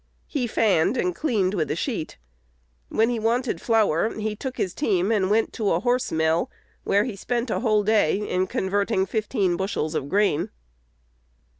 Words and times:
He 0.25 0.47
"fanned" 0.47 0.97
and 0.97 1.13
"cleaned 1.13 1.53
with 1.53 1.69
a 1.69 1.75
sheet." 1.75 2.17
When 2.89 3.11
he 3.11 3.19
wanted 3.19 3.61
flour, 3.61 4.11
he 4.15 4.35
took 4.35 4.57
his 4.57 4.73
team 4.73 5.11
and 5.11 5.29
went 5.29 5.53
to 5.53 5.73
a 5.73 5.79
"horse 5.79 6.11
mill," 6.11 6.49
where 6.83 7.03
he 7.03 7.15
spent 7.15 7.51
a 7.51 7.59
whole 7.59 7.83
day 7.83 8.15
in 8.17 8.47
converting 8.47 9.05
fifteen 9.05 9.55
bushels 9.57 9.93
of 9.93 10.09
grain. 10.09 10.49